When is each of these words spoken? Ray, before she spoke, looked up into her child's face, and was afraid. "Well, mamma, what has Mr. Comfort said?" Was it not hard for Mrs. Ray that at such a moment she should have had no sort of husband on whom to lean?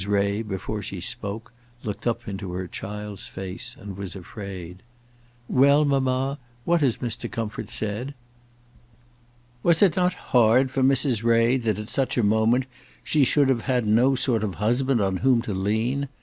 Ray, 0.07 0.41
before 0.41 0.81
she 0.81 0.99
spoke, 0.99 1.53
looked 1.83 2.07
up 2.07 2.27
into 2.27 2.53
her 2.53 2.65
child's 2.65 3.27
face, 3.27 3.77
and 3.79 3.95
was 3.95 4.15
afraid. 4.15 4.81
"Well, 5.47 5.85
mamma, 5.85 6.39
what 6.65 6.81
has 6.81 6.97
Mr. 7.05 7.29
Comfort 7.31 7.69
said?" 7.69 8.15
Was 9.61 9.83
it 9.83 9.95
not 9.95 10.13
hard 10.33 10.71
for 10.71 10.81
Mrs. 10.81 11.23
Ray 11.23 11.57
that 11.57 11.77
at 11.77 11.87
such 11.87 12.17
a 12.17 12.23
moment 12.23 12.65
she 13.03 13.23
should 13.23 13.47
have 13.47 13.61
had 13.69 13.85
no 13.85 14.15
sort 14.15 14.43
of 14.43 14.55
husband 14.55 15.01
on 15.01 15.17
whom 15.17 15.39
to 15.43 15.53
lean? 15.53 16.09